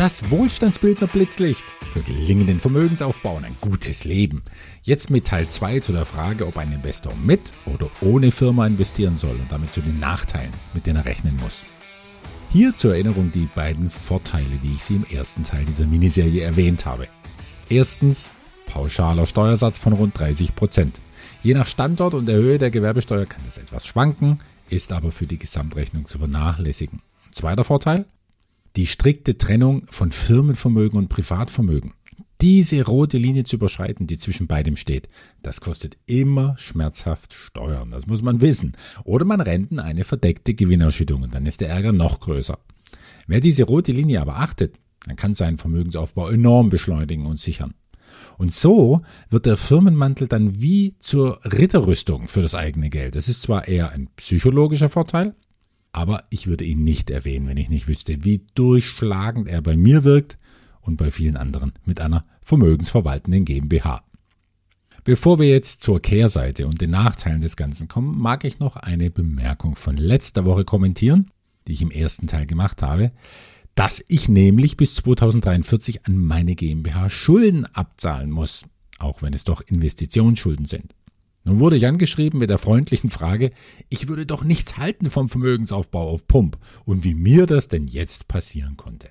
[0.00, 4.42] Das Wohlstandsbildner Blitzlicht für gelingenden Vermögensaufbau und ein gutes Leben.
[4.80, 9.18] Jetzt mit Teil 2 zu der Frage, ob ein Investor mit oder ohne Firma investieren
[9.18, 11.64] soll und damit zu den Nachteilen, mit denen er rechnen muss.
[12.48, 16.86] Hier zur Erinnerung die beiden Vorteile, wie ich sie im ersten Teil dieser Miniserie erwähnt
[16.86, 17.06] habe.
[17.68, 18.30] Erstens,
[18.68, 21.02] pauschaler Steuersatz von rund 30 Prozent.
[21.42, 24.38] Je nach Standort und der Höhe der Gewerbesteuer kann das etwas schwanken,
[24.70, 27.02] ist aber für die Gesamtrechnung zu vernachlässigen.
[27.32, 28.06] Zweiter Vorteil,
[28.76, 31.94] die strikte Trennung von Firmenvermögen und Privatvermögen.
[32.40, 35.10] Diese rote Linie zu überschreiten, die zwischen beidem steht,
[35.42, 37.90] das kostet immer schmerzhaft Steuern.
[37.90, 38.72] Das muss man wissen.
[39.04, 42.58] Oder man rennt in eine verdeckte Gewinnerschüttung und dann ist der Ärger noch größer.
[43.26, 44.76] Wer diese rote Linie aber achtet,
[45.06, 47.74] dann kann seinen Vermögensaufbau enorm beschleunigen und sichern.
[48.38, 53.16] Und so wird der Firmenmantel dann wie zur Ritterrüstung für das eigene Geld.
[53.16, 55.34] Das ist zwar eher ein psychologischer Vorteil,
[55.92, 60.04] aber ich würde ihn nicht erwähnen, wenn ich nicht wüsste, wie durchschlagend er bei mir
[60.04, 60.38] wirkt
[60.80, 64.04] und bei vielen anderen mit einer vermögensverwaltenden GmbH.
[65.04, 69.10] Bevor wir jetzt zur Kehrseite und den Nachteilen des Ganzen kommen, mag ich noch eine
[69.10, 71.30] Bemerkung von letzter Woche kommentieren,
[71.66, 73.12] die ich im ersten Teil gemacht habe,
[73.74, 78.64] dass ich nämlich bis 2043 an meine GmbH Schulden abzahlen muss,
[78.98, 80.94] auch wenn es doch Investitionsschulden sind.
[81.44, 83.50] Nun wurde ich angeschrieben mit der freundlichen Frage,
[83.88, 88.28] ich würde doch nichts halten vom Vermögensaufbau auf Pump und wie mir das denn jetzt
[88.28, 89.08] passieren konnte.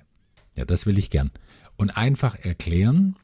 [0.56, 1.30] Ja, das will ich gern.
[1.76, 3.16] Und einfach erklären,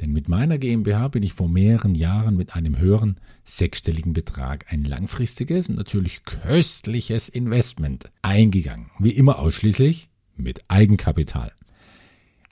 [0.00, 4.84] denn mit meiner GmbH bin ich vor mehreren Jahren mit einem höheren sechsstelligen Betrag ein
[4.84, 8.90] langfristiges und natürlich köstliches Investment eingegangen.
[8.98, 11.52] Wie immer ausschließlich mit Eigenkapital.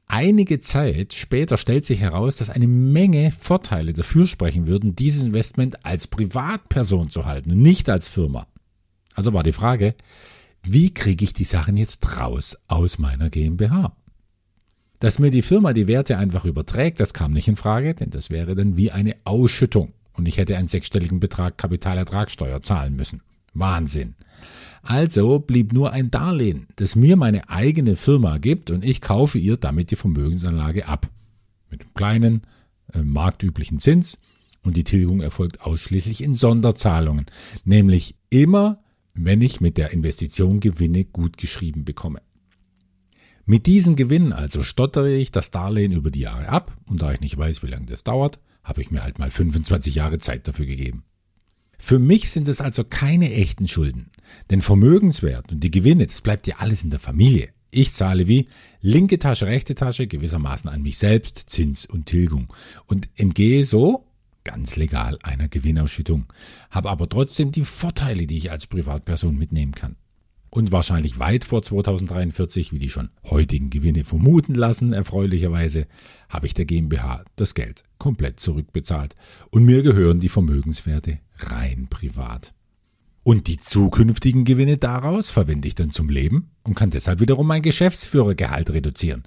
[0.07, 5.85] Einige Zeit später stellt sich heraus, dass eine Menge Vorteile dafür sprechen würden, dieses Investment
[5.85, 8.47] als Privatperson zu halten und nicht als Firma.
[9.15, 9.95] Also war die Frage,
[10.63, 13.97] wie kriege ich die Sachen jetzt raus aus meiner GmbH?
[14.99, 18.31] Dass mir die Firma die Werte einfach überträgt, das kam nicht in Frage, denn das
[18.31, 23.21] wäre dann wie eine Ausschüttung und ich hätte einen sechsstelligen Betrag Kapitalertragssteuer zahlen müssen.
[23.53, 24.15] Wahnsinn.
[24.85, 29.57] Also blieb nur ein Darlehen, das mir meine eigene Firma gibt und ich kaufe ihr
[29.57, 31.11] damit die Vermögensanlage ab.
[31.71, 32.43] Mit einem kleinen,
[32.93, 34.19] äh, marktüblichen Zins
[34.63, 37.27] und die Tilgung erfolgt ausschließlich in Sonderzahlungen,
[37.65, 38.83] nämlich immer,
[39.15, 42.21] wenn ich mit der Investition Gewinne gut geschrieben bekomme.
[43.47, 47.21] Mit diesen Gewinnen also stottere ich das Darlehen über die Jahre ab und da ich
[47.21, 50.67] nicht weiß, wie lange das dauert, habe ich mir halt mal 25 Jahre Zeit dafür
[50.67, 51.05] gegeben.
[51.85, 54.11] Für mich sind es also keine echten Schulden.
[54.49, 57.51] Denn Vermögenswert und die Gewinne, das bleibt ja alles in der Familie.
[57.71, 58.49] Ich zahle wie
[58.81, 62.51] linke Tasche, rechte Tasche gewissermaßen an mich selbst Zins und Tilgung
[62.87, 64.07] und entgehe so
[64.45, 66.33] ganz legal einer Gewinnausschüttung,
[66.71, 69.97] habe aber trotzdem die Vorteile, die ich als Privatperson mitnehmen kann
[70.55, 75.89] und wahrscheinlich weit vor 2043, wie die schon heutigen Gewinne vermuten lassen, erfreulicherweise,
[76.29, 79.17] habe ich der GmbH das Geld komplett zurückbezahlt
[79.51, 82.55] und mir gehören die Vermögenswerte rein privat.
[83.25, 87.63] Und die zukünftigen Gewinne daraus verwende ich dann zum Leben und kann deshalb wiederum mein
[87.63, 89.25] Geschäftsführergehalt reduzieren.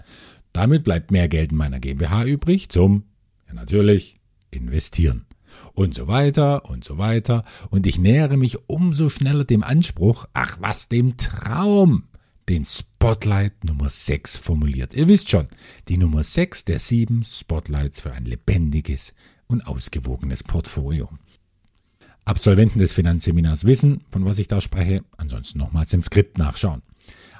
[0.54, 3.04] Damit bleibt mehr Geld in meiner GmbH übrig zum,
[3.50, 4.16] ja natürlich,
[4.50, 5.27] investieren
[5.74, 7.44] und so weiter und so weiter.
[7.70, 12.04] Und ich nähere mich umso schneller dem Anspruch, ach was, dem Traum,
[12.50, 14.94] den Spotlight Nummer 6 formuliert.
[14.94, 15.48] Ihr wisst schon,
[15.88, 19.14] die Nummer 6 der sieben Spotlights für ein lebendiges
[19.48, 21.10] und ausgewogenes Portfolio.
[22.26, 26.82] Absolventen des Finanzseminars wissen, von was ich da spreche, ansonsten nochmals im Skript nachschauen.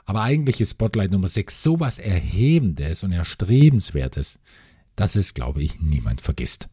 [0.06, 4.40] Aber eigentlich ist Spotlight Nummer 6 sowas Erhebendes und Erstrebenswertes,
[4.96, 6.70] dass es, glaube ich, niemand vergisst.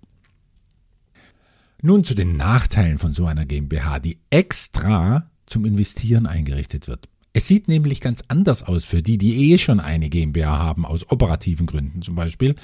[1.87, 7.11] Nun zu den Nachteilen von so einer GmbH, die extra zum Investieren eingerichtet wird.
[7.35, 11.11] Es sieht nämlich ganz anders aus für die, die eh schon eine GmbH haben, aus
[11.11, 12.55] operativen Gründen zum Beispiel,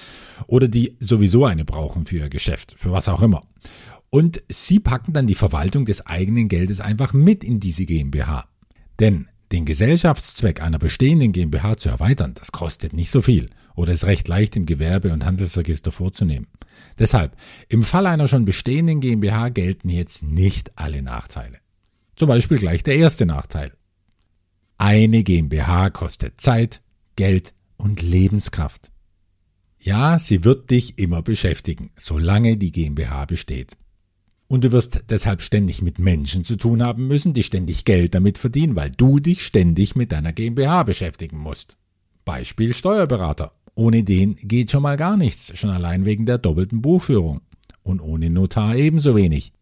[0.47, 3.42] oder die sowieso eine brauchen für ihr Geschäft, für was auch immer.
[4.08, 8.48] Und sie packen dann die Verwaltung des eigenen Geldes einfach mit in diese GmbH.
[9.00, 14.05] Denn den Gesellschaftszweck einer bestehenden GmbH zu erweitern, das kostet nicht so viel oder ist
[14.05, 16.49] recht leicht im Gewerbe- und Handelsregister vorzunehmen.
[16.99, 17.37] Deshalb,
[17.69, 21.58] im Fall einer schon bestehenden GmbH gelten jetzt nicht alle Nachteile.
[22.17, 23.72] Zum Beispiel gleich der erste Nachteil.
[24.76, 26.82] Eine GmbH kostet Zeit,
[27.17, 28.90] Geld und Lebenskraft.
[29.78, 33.76] Ja, sie wird dich immer beschäftigen, solange die GmbH besteht.
[34.46, 38.37] Und du wirst deshalb ständig mit Menschen zu tun haben müssen, die ständig Geld damit
[38.37, 41.78] verdienen, weil du dich ständig mit deiner GmbH beschäftigen musst.
[42.25, 43.52] Beispiel Steuerberater.
[43.81, 47.41] Ohne den geht schon mal gar nichts, schon allein wegen der doppelten Buchführung.
[47.82, 49.55] Und ohne Notar ebenso wenig.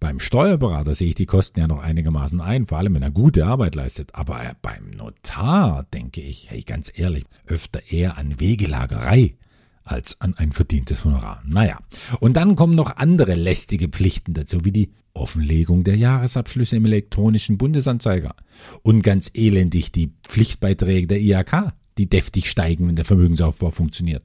[0.00, 3.44] Beim Steuerberater sehe ich die Kosten ja noch einigermaßen ein, vor allem wenn er gute
[3.44, 4.14] Arbeit leistet.
[4.14, 9.36] Aber beim Notar denke ich, hey, ganz ehrlich, öfter eher an Wegelagerei
[9.84, 11.42] als an ein verdientes Honorar.
[11.44, 11.76] Naja,
[12.20, 17.58] und dann kommen noch andere lästige Pflichten dazu, wie die Offenlegung der Jahresabschlüsse im elektronischen
[17.58, 18.34] Bundesanzeiger
[18.80, 24.24] und ganz elendig die Pflichtbeiträge der IHK die deftig steigen, wenn der Vermögensaufbau funktioniert.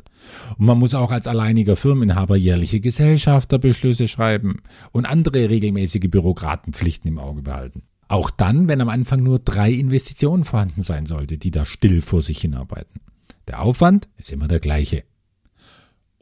[0.57, 4.61] Und man muss auch als alleiniger Firmeninhaber jährliche Gesellschafterbeschlüsse schreiben
[4.91, 7.83] und andere regelmäßige Bürokratenpflichten im Auge behalten.
[8.07, 12.21] Auch dann, wenn am Anfang nur drei Investitionen vorhanden sein sollte, die da still vor
[12.21, 13.01] sich hinarbeiten.
[13.47, 15.03] Der Aufwand ist immer der gleiche.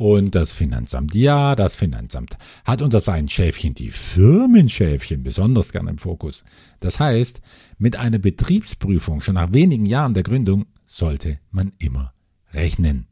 [0.02, 6.00] Und das Finanzamt, ja, das Finanzamt hat unter seinen Schäfchen die Firmenschäfchen besonders gern im
[6.00, 6.44] Fokus.
[6.80, 7.40] Das heißt,
[7.78, 12.14] mit einer Betriebsprüfung schon nach wenigen Jahren der Gründung sollte man immer
[12.54, 13.08] rechnen.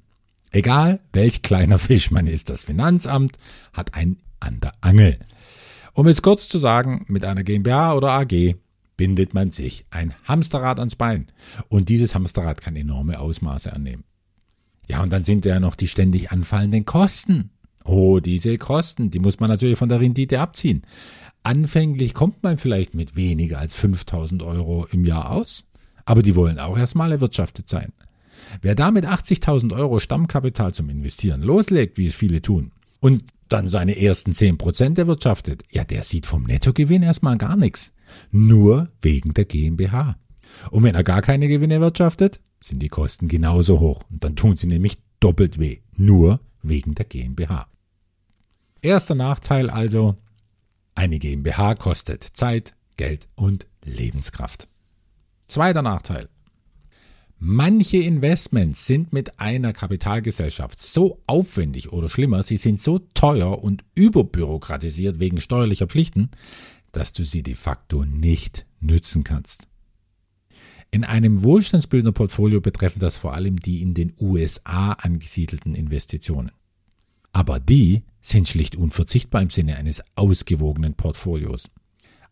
[0.52, 3.38] Egal, welch kleiner Fisch man ist, das Finanzamt
[3.74, 5.20] hat ein an der Angel.
[5.94, 8.56] Um es kurz zu sagen, mit einer GmbH oder AG
[8.96, 11.28] bindet man sich ein Hamsterrad ans Bein.
[11.68, 14.04] Und dieses Hamsterrad kann enorme Ausmaße annehmen.
[14.88, 17.52] Ja, und dann sind ja noch die ständig anfallenden Kosten.
[17.86, 20.84] Oh, diese Kosten, die muss man natürlich von der Rendite abziehen.
[21.44, 25.69] Anfänglich kommt man vielleicht mit weniger als 5000 Euro im Jahr aus.
[26.10, 27.94] Aber die wollen auch erstmal erwirtschaftet sein.
[28.64, 33.96] Wer damit 80.000 Euro Stammkapital zum Investieren loslegt, wie es viele tun, und dann seine
[33.96, 37.94] ersten 10% erwirtschaftet, ja, der sieht vom Nettogewinn erstmal gar nichts.
[38.32, 40.18] Nur wegen der GmbH.
[40.72, 44.02] Und wenn er gar keine Gewinne erwirtschaftet, sind die Kosten genauso hoch.
[44.10, 45.78] Und dann tun sie nämlich doppelt weh.
[45.96, 47.68] Nur wegen der GmbH.
[48.82, 50.16] Erster Nachteil also,
[50.96, 54.68] eine GmbH kostet Zeit, Geld und Lebenskraft.
[55.50, 56.30] Zweiter Nachteil.
[57.40, 63.84] Manche Investments sind mit einer Kapitalgesellschaft so aufwendig oder schlimmer, sie sind so teuer und
[63.96, 66.30] überbürokratisiert wegen steuerlicher Pflichten,
[66.92, 69.68] dass du sie de facto nicht nützen kannst.
[70.92, 76.51] In einem Wohlstandsbildnerportfolio betreffen das vor allem die in den USA angesiedelten Investitionen.
[77.31, 81.69] Aber die sind schlicht unverzichtbar im Sinne eines ausgewogenen Portfolios.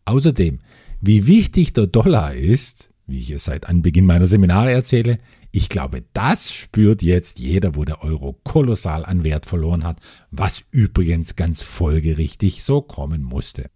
[0.04, 0.60] Außerdem,
[1.00, 5.18] wie wichtig der Dollar ist, wie ich es seit Anbeginn meiner Seminare erzähle,
[5.50, 9.98] ich glaube, das spürt jetzt jeder, wo der Euro kolossal an Wert verloren hat,
[10.30, 13.70] was übrigens ganz folgerichtig so kommen musste.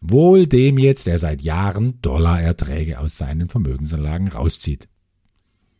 [0.00, 4.88] Wohl dem jetzt, der seit Jahren Dollarerträge aus seinen Vermögensanlagen rauszieht.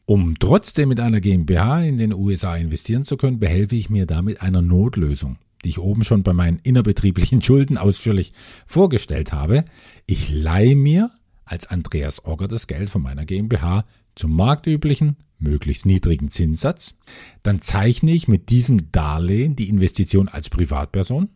[0.07, 4.41] Um trotzdem mit einer GmbH in den USA investieren zu können, behelfe ich mir damit
[4.41, 8.33] einer Notlösung, die ich oben schon bei meinen innerbetrieblichen Schulden ausführlich
[8.67, 9.65] vorgestellt habe.
[10.07, 11.11] Ich leihe mir
[11.47, 16.95] als Andreas Ogger das Geld von meiner GmbH zum marktüblichen, möglichst niedrigen Zinssatz.
[17.43, 21.29] Dann zeichne ich mit diesem Darlehen die Investition als Privatperson,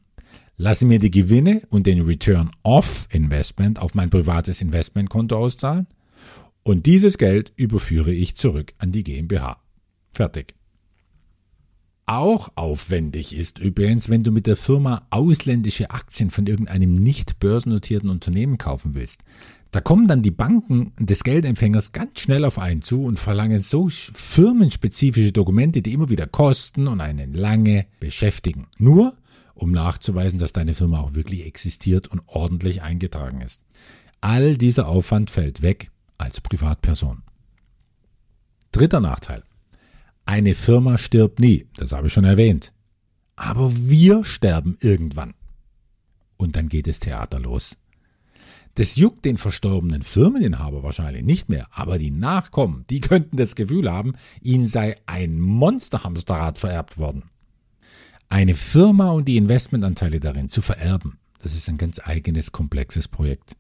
[0.57, 5.87] lasse mir die Gewinne und den Return of Investment auf mein privates Investmentkonto auszahlen
[6.63, 9.63] und dieses Geld überführe ich zurück an die GmbH.
[10.13, 10.55] Fertig.
[12.11, 18.11] Auch aufwendig ist übrigens, wenn du mit der Firma ausländische Aktien von irgendeinem nicht börsennotierten
[18.11, 19.21] Unternehmen kaufen willst.
[19.71, 23.89] Da kommen dann die Banken des Geldempfängers ganz schnell auf einen zu und verlangen so
[23.89, 28.67] firmenspezifische Dokumente, die immer wieder kosten und einen lange beschäftigen.
[28.77, 29.17] Nur
[29.55, 33.63] um nachzuweisen, dass deine Firma auch wirklich existiert und ordentlich eingetragen ist.
[34.21, 37.23] All dieser Aufwand fällt weg als Privatperson.
[38.73, 39.45] Dritter Nachteil.
[40.31, 42.73] Eine Firma stirbt nie, das habe ich schon erwähnt.
[43.35, 45.35] Aber wir sterben irgendwann.
[46.37, 47.79] Und dann geht das Theater los.
[48.77, 53.91] Das juckt den verstorbenen Firmeninhaber wahrscheinlich nicht mehr, aber die Nachkommen, die könnten das Gefühl
[53.91, 57.25] haben, ihnen sei ein Monsterhamsterrad vererbt worden.
[58.29, 63.57] Eine Firma und die Investmentanteile darin zu vererben, das ist ein ganz eigenes komplexes Projekt.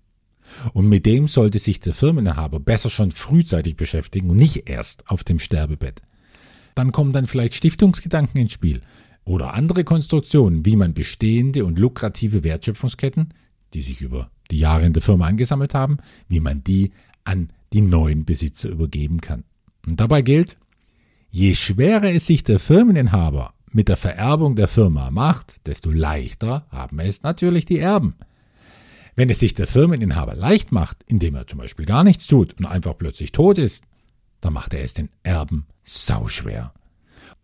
[0.72, 5.24] Und mit dem sollte sich der Firmeninhaber besser schon frühzeitig beschäftigen und nicht erst auf
[5.24, 6.00] dem Sterbebett.
[6.74, 8.80] Dann kommen dann vielleicht Stiftungsgedanken ins Spiel
[9.24, 13.28] oder andere Konstruktionen, wie man bestehende und lukrative Wertschöpfungsketten,
[13.74, 15.98] die sich über die Jahre in der Firma angesammelt haben,
[16.28, 16.92] wie man die
[17.24, 19.44] an die neuen Besitzer übergeben kann.
[19.86, 20.56] Und dabei gilt,
[21.30, 26.98] je schwerer es sich der Firmeninhaber mit der Vererbung der Firma macht, desto leichter haben
[26.98, 28.16] es natürlich die Erben.
[29.14, 32.66] Wenn es sich der Firmeninhaber leicht macht, indem er zum Beispiel gar nichts tut und
[32.66, 33.84] einfach plötzlich tot ist,
[34.40, 36.72] dann macht er es den Erben sauschwer.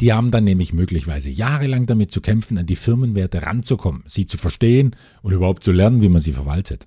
[0.01, 4.37] Die haben dann nämlich möglicherweise jahrelang damit zu kämpfen, an die Firmenwerte ranzukommen, sie zu
[4.37, 6.87] verstehen und überhaupt zu lernen, wie man sie verwaltet.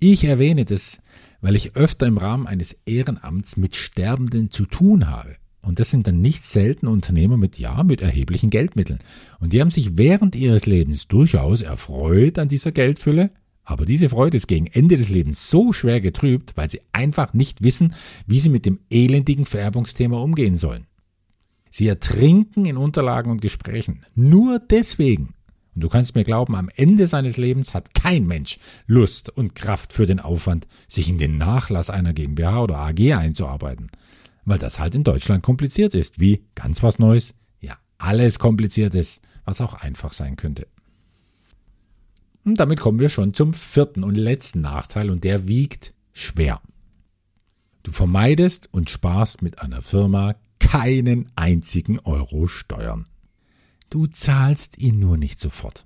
[0.00, 1.00] Ich erwähne das,
[1.40, 5.36] weil ich öfter im Rahmen eines Ehrenamts mit Sterbenden zu tun habe.
[5.62, 8.98] Und das sind dann nicht selten Unternehmer mit, ja, mit erheblichen Geldmitteln.
[9.40, 13.30] Und die haben sich während ihres Lebens durchaus erfreut an dieser Geldfülle,
[13.64, 17.62] Aber diese Freude ist gegen Ende des Lebens so schwer getrübt, weil sie einfach nicht
[17.62, 17.94] wissen,
[18.26, 20.86] wie sie mit dem elendigen Vererbungsthema umgehen sollen.
[21.70, 24.04] Sie ertrinken in Unterlagen und Gesprächen.
[24.14, 25.34] Nur deswegen.
[25.74, 29.92] Und du kannst mir glauben, am Ende seines Lebens hat kein Mensch Lust und Kraft
[29.92, 33.90] für den Aufwand, sich in den Nachlass einer GmbH oder AG einzuarbeiten.
[34.44, 36.20] Weil das halt in Deutschland kompliziert ist.
[36.20, 36.44] Wie?
[36.54, 37.34] Ganz was Neues?
[37.60, 40.68] Ja, alles kompliziert ist, was auch einfach sein könnte.
[42.44, 46.60] Und damit kommen wir schon zum vierten und letzten Nachteil und der wiegt schwer.
[47.82, 53.06] Du vermeidest und sparst mit einer Firma keinen einzigen Euro Steuern.
[53.90, 55.84] Du zahlst ihn nur nicht sofort.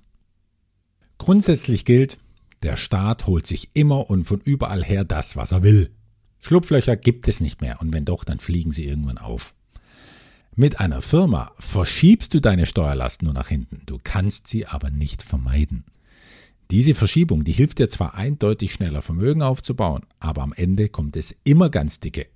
[1.17, 2.17] Grundsätzlich gilt,
[2.63, 5.91] der Staat holt sich immer und von überall her das, was er will.
[6.39, 9.53] Schlupflöcher gibt es nicht mehr und wenn doch, dann fliegen sie irgendwann auf.
[10.55, 15.21] Mit einer Firma verschiebst du deine Steuerlast nur nach hinten, du kannst sie aber nicht
[15.21, 15.85] vermeiden.
[16.71, 21.35] Diese Verschiebung, die hilft dir zwar eindeutig schneller Vermögen aufzubauen, aber am Ende kommt es
[21.43, 22.27] immer ganz dicke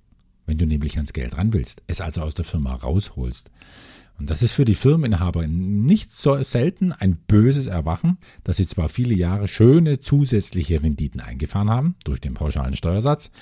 [0.46, 3.50] wenn du nämlich ans Geld ran willst, es also aus der Firma rausholst.
[4.18, 8.88] Und das ist für die Firmeninhaber nicht so selten ein böses Erwachen, dass sie zwar
[8.88, 13.32] viele Jahre schöne zusätzliche Renditen eingefahren haben durch den pauschalen Steuersatz,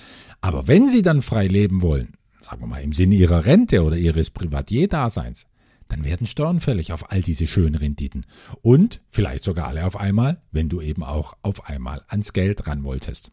[0.41, 3.99] aber wenn sie dann frei leben wollen, sagen wir mal im Sinne ihrer Rente oder
[3.99, 5.47] ihres Privatier-Daseins,
[5.93, 8.25] dann werden Steuern fällig auf all diese schönen Renditen.
[8.63, 12.83] Und vielleicht sogar alle auf einmal, wenn du eben auch auf einmal ans Geld ran
[12.83, 13.31] wolltest.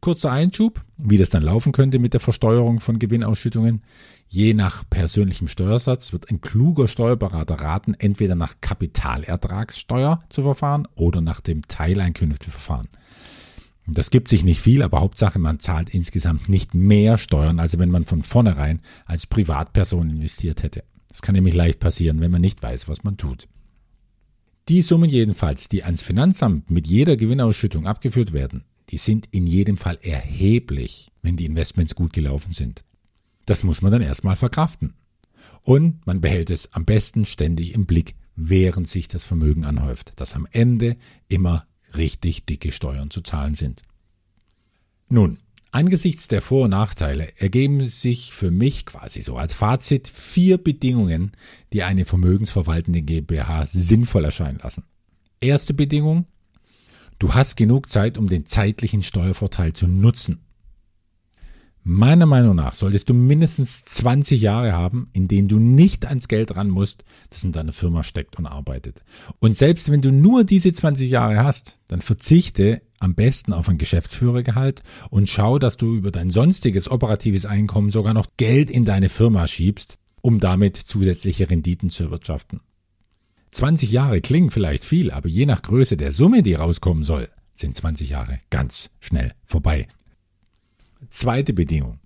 [0.00, 3.82] Kurzer Einschub, wie das dann laufen könnte mit der Versteuerung von Gewinnausschüttungen.
[4.28, 11.20] Je nach persönlichem Steuersatz wird ein kluger Steuerberater raten, entweder nach Kapitalertragssteuer zu verfahren oder
[11.20, 12.88] nach dem Teileinkünfteverfahren.
[13.86, 17.90] Das gibt sich nicht viel, aber Hauptsache, man zahlt insgesamt nicht mehr Steuern, als wenn
[17.90, 20.84] man von vornherein als Privatperson investiert hätte.
[21.12, 23.46] Das kann nämlich leicht passieren, wenn man nicht weiß, was man tut.
[24.70, 29.76] Die Summen jedenfalls, die ans Finanzamt mit jeder Gewinnausschüttung abgeführt werden, die sind in jedem
[29.76, 32.82] Fall erheblich, wenn die Investments gut gelaufen sind.
[33.44, 34.94] Das muss man dann erstmal verkraften.
[35.60, 40.34] Und man behält es am besten ständig im Blick, während sich das Vermögen anhäuft, dass
[40.34, 40.96] am Ende
[41.28, 43.82] immer richtig dicke Steuern zu zahlen sind.
[45.10, 45.40] Nun,
[45.72, 51.32] angesichts der Vor- und Nachteile ergeben sich für mich quasi so als Fazit vier Bedingungen,
[51.72, 54.84] die eine vermögensverwaltende GmbH sinnvoll erscheinen lassen.
[55.40, 56.26] Erste Bedingung,
[57.22, 60.40] Du hast genug Zeit, um den zeitlichen Steuervorteil zu nutzen.
[61.84, 66.54] Meiner Meinung nach solltest du mindestens 20 Jahre haben, in denen du nicht ans Geld
[66.54, 69.02] ran musst, das in deiner Firma steckt und arbeitet.
[69.40, 73.78] Und selbst wenn du nur diese 20 Jahre hast, dann verzichte am besten auf ein
[73.78, 79.08] Geschäftsführergehalt und schau, dass du über dein sonstiges operatives Einkommen sogar noch Geld in deine
[79.08, 82.60] Firma schiebst, um damit zusätzliche Renditen zu erwirtschaften.
[83.50, 87.74] 20 Jahre klingen vielleicht viel, aber je nach Größe der Summe, die rauskommen soll, sind
[87.74, 89.88] 20 Jahre ganz schnell vorbei.
[91.10, 91.98] Zweite Bedingung.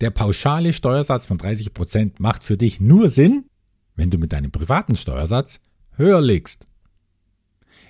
[0.00, 3.44] Der pauschale Steuersatz von 30 Prozent macht für dich nur Sinn,
[3.94, 5.60] wenn du mit deinem privaten Steuersatz
[5.96, 6.66] höher liegst.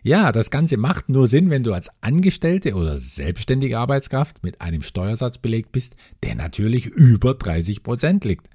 [0.02, 4.82] Ja, das Ganze macht nur Sinn, wenn du als Angestellte oder selbstständige Arbeitskraft mit einem
[4.82, 8.48] Steuersatz belegt bist, der natürlich über 30 Prozent liegt.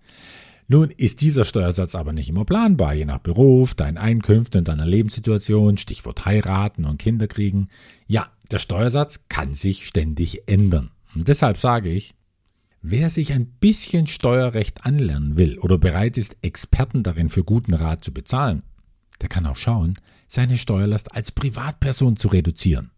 [0.70, 4.86] Nun ist dieser Steuersatz aber nicht immer planbar, je nach Beruf, deinen Einkünften und deiner
[4.86, 7.68] Lebenssituation, Stichwort heiraten und Kinder kriegen.
[8.08, 10.92] Ja, der Steuersatz kann sich ständig ändern.
[11.16, 12.16] Und deshalb sage ich,
[12.82, 18.04] wer sich ein bisschen Steuerrecht anlernen will oder bereit ist, Experten darin für guten Rat
[18.04, 18.64] zu bezahlen,
[19.22, 19.96] der kann auch schauen,
[20.28, 22.92] seine Steuerlast als Privatperson zu reduzieren.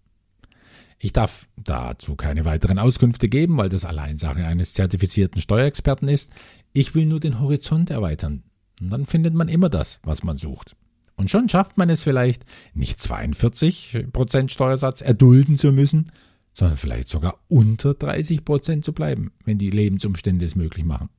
[1.00, 6.32] Ich darf dazu keine weiteren Auskünfte geben, weil das allein Sache eines zertifizierten Steuerexperten ist.
[6.72, 8.44] Ich will nur den Horizont erweitern.
[8.80, 10.78] Und dann findet man immer das, was man sucht.
[11.16, 16.12] Und schon schafft man es vielleicht, nicht 42% Steuersatz erdulden zu müssen,
[16.54, 21.10] sondern vielleicht sogar unter 30% zu bleiben, wenn die Lebensumstände es möglich machen.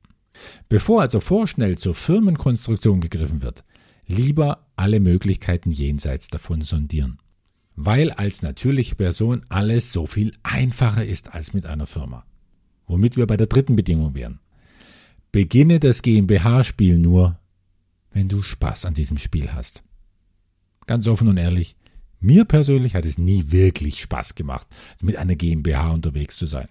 [0.69, 3.63] Bevor also vorschnell zur Firmenkonstruktion gegriffen wird,
[4.07, 7.19] lieber alle Möglichkeiten jenseits davon sondieren.
[7.75, 12.25] Weil als natürliche Person alles so viel einfacher ist als mit einer Firma.
[12.87, 14.39] Womit wir bei der dritten Bedingung wären.
[15.31, 17.37] Beginne das GmbH-Spiel nur,
[18.11, 19.83] wenn du Spaß an diesem Spiel hast.
[20.87, 21.75] Ganz offen und ehrlich,
[22.25, 24.67] mir persönlich hat es nie wirklich Spaß gemacht,
[25.01, 26.67] mit einer GmbH unterwegs zu sein.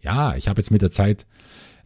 [0.00, 1.26] Ja, ich habe jetzt mit der Zeit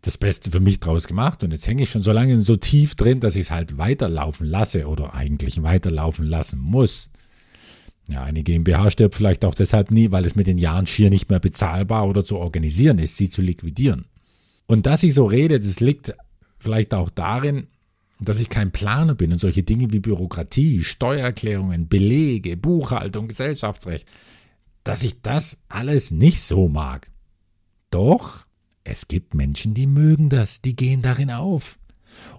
[0.02, 2.94] das Beste für mich draus gemacht und jetzt hänge ich schon so lange so tief
[2.94, 7.10] drin, dass ich es halt weiterlaufen lasse oder eigentlich weiterlaufen lassen muss.
[8.08, 11.28] Ja, eine GmbH stirbt vielleicht auch deshalb nie, weil es mit den Jahren schier nicht
[11.28, 14.06] mehr bezahlbar oder zu organisieren ist, sie zu liquidieren.
[14.66, 16.14] Und dass ich so rede, das liegt
[16.58, 17.66] vielleicht auch darin,
[18.20, 24.08] dass ich kein Planer bin und solche Dinge wie Bürokratie, Steuererklärungen, Belege, Buchhaltung, Gesellschaftsrecht,
[24.84, 27.10] dass ich das alles nicht so mag.
[27.90, 28.46] Doch
[28.84, 31.78] es gibt Menschen, die mögen das, die gehen darin auf.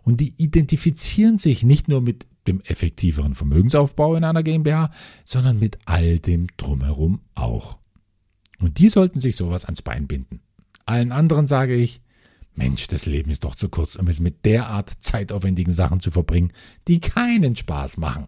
[0.04, 4.92] Und die identifizieren sich nicht nur mit dem effektiveren Vermögensaufbau in einer GmbH,
[5.24, 7.78] sondern mit all dem drumherum auch.
[8.60, 10.42] Und die sollten sich sowas ans Bein binden.
[10.86, 12.02] Allen anderen sage ich,
[12.60, 16.52] Mensch, das Leben ist doch zu kurz, um es mit derart zeitaufwendigen Sachen zu verbringen,
[16.90, 18.28] die keinen Spaß machen.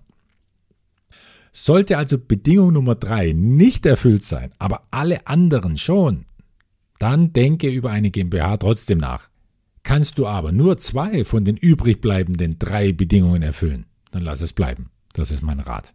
[1.51, 6.25] Sollte also Bedingung Nummer drei nicht erfüllt sein, aber alle anderen schon,
[6.97, 9.27] dann denke über eine GmbH trotzdem nach.
[9.83, 14.53] Kannst du aber nur zwei von den übrig bleibenden drei Bedingungen erfüllen, dann lass es
[14.53, 14.91] bleiben.
[15.11, 15.93] Das ist mein Rat.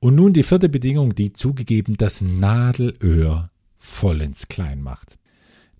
[0.00, 5.16] Und nun die vierte Bedingung, die zugegeben das Nadelöhr vollends klein macht.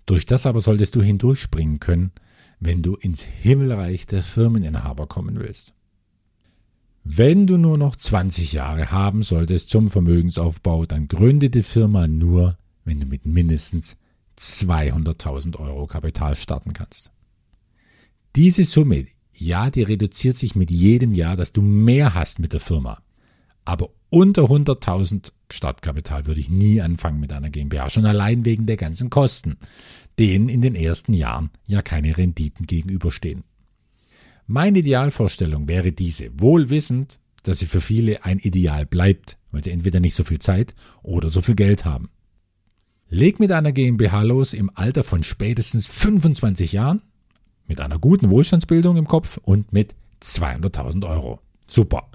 [0.07, 2.13] Durch das aber solltest du hindurchspringen können,
[2.61, 5.75] wenn du ins Himmelreich der Firmeninhaber kommen willst.
[7.05, 12.57] Wenn du nur noch 20 Jahre haben solltest zum Vermögensaufbau, dann gründe die Firma nur,
[12.85, 13.97] wenn du mit mindestens
[14.39, 17.13] 200.000 Euro Kapital starten kannst.
[18.37, 22.61] Diese Summe, ja, die reduziert sich mit jedem Jahr, dass du mehr hast mit der
[22.61, 23.03] Firma.
[23.65, 28.77] Aber unter 100.000 Startkapital würde ich nie anfangen mit einer GmbH, schon allein wegen der
[28.77, 29.57] ganzen Kosten,
[30.19, 33.45] denen in den ersten Jahren ja keine Renditen gegenüberstehen.
[34.47, 39.71] Meine Idealvorstellung wäre diese, wohl wissend, dass sie für viele ein Ideal bleibt, weil sie
[39.71, 42.11] entweder nicht so viel Zeit oder so viel Geld haben.
[43.09, 47.03] Leg mit einer GmbH los im Alter von spätestens 25 Jahren,
[47.67, 51.41] mit einer guten Wohlstandsbildung im Kopf und mit 200.000 Euro.
[51.67, 52.09] Super.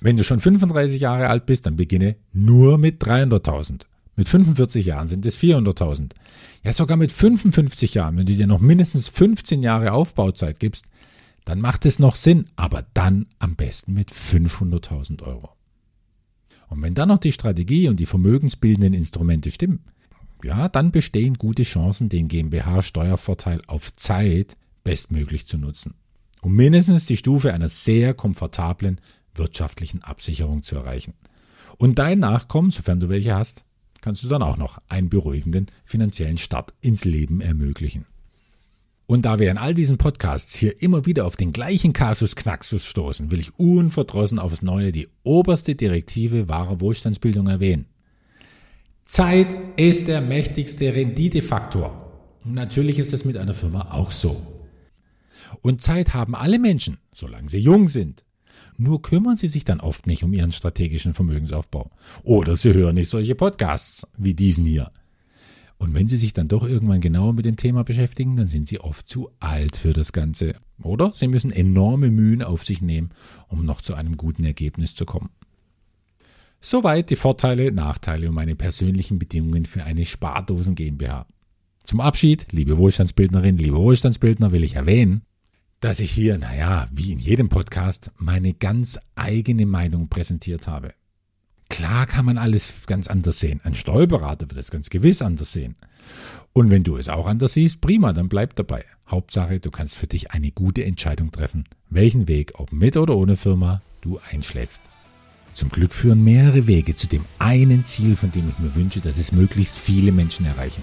[0.00, 3.82] Wenn du schon 35 Jahre alt bist, dann beginne nur mit 300.000.
[4.16, 6.10] Mit 45 Jahren sind es 400.000.
[6.64, 10.86] Ja, sogar mit 55 Jahren, wenn du dir noch mindestens 15 Jahre Aufbauzeit gibst,
[11.44, 15.50] dann macht es noch Sinn, aber dann am besten mit 500.000 Euro.
[16.68, 19.84] Und wenn dann noch die Strategie und die vermögensbildenden Instrumente stimmen,
[20.44, 25.94] ja, dann bestehen gute Chancen, den GmbH-Steuervorteil auf Zeit bestmöglich zu nutzen,
[26.40, 29.00] um mindestens die Stufe einer sehr komfortablen
[29.34, 31.14] wirtschaftlichen Absicherung zu erreichen.
[31.76, 33.64] Und dein Nachkommen, sofern du welche hast,
[34.00, 38.06] kannst du dann auch noch einen beruhigenden finanziellen Start ins Leben ermöglichen.
[39.06, 42.84] Und da wir in all diesen Podcasts hier immer wieder auf den gleichen Kasus Knaxus
[42.84, 47.86] stoßen, will ich unverdrossen aufs Neue die oberste Direktive wahrer Wohlstandsbildung erwähnen.
[49.02, 52.04] Zeit ist der mächtigste Renditefaktor.
[52.44, 54.46] Und natürlich ist es mit einer Firma auch so.
[55.62, 58.26] Und Zeit haben alle Menschen, solange sie jung sind.
[58.80, 61.90] Nur kümmern sie sich dann oft nicht um ihren strategischen Vermögensaufbau.
[62.22, 64.92] Oder sie hören nicht solche Podcasts wie diesen hier.
[65.78, 68.80] Und wenn sie sich dann doch irgendwann genauer mit dem Thema beschäftigen, dann sind sie
[68.80, 70.54] oft zu alt für das Ganze.
[70.80, 73.10] Oder sie müssen enorme Mühen auf sich nehmen,
[73.48, 75.30] um noch zu einem guten Ergebnis zu kommen.
[76.60, 81.26] Soweit die Vorteile, Nachteile und meine persönlichen Bedingungen für eine Spardosen GmbH.
[81.82, 85.22] Zum Abschied, liebe Wohlstandsbildnerin, liebe Wohlstandsbildner, will ich erwähnen,
[85.80, 90.92] dass ich hier, naja, wie in jedem Podcast, meine ganz eigene Meinung präsentiert habe.
[91.68, 93.60] Klar kann man alles ganz anders sehen.
[93.62, 95.76] Ein Steuerberater wird es ganz gewiss anders sehen.
[96.52, 98.84] Und wenn du es auch anders siehst, prima, dann bleib dabei.
[99.06, 103.36] Hauptsache, du kannst für dich eine gute Entscheidung treffen, welchen Weg, ob mit oder ohne
[103.36, 104.82] Firma, du einschlägst.
[105.52, 109.18] Zum Glück führen mehrere Wege zu dem einen Ziel, von dem ich mir wünsche, dass
[109.18, 110.82] es möglichst viele Menschen erreichen.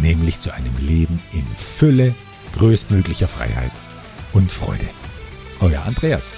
[0.00, 2.14] Nämlich zu einem Leben in Fülle,
[2.52, 3.72] größtmöglicher Freiheit
[4.32, 4.88] und Freude.
[5.60, 6.32] Euer Andreas.